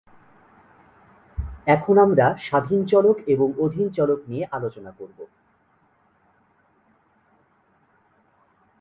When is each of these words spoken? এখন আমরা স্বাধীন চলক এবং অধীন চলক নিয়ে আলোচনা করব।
এখন 1.67 1.95
আমরা 1.97 2.25
স্বাধীন 2.39 2.81
চলক 2.85 3.17
এবং 3.27 3.47
অধীন 3.59 3.87
চলক 3.89 4.19
নিয়ে 4.27 4.45
আলোচনা 4.51 4.91
করব। 4.91 5.19